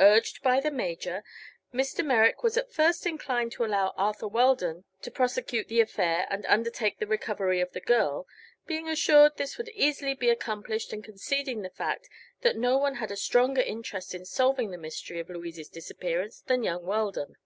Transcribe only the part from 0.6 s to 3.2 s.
the Major, Mr. Merrick was at first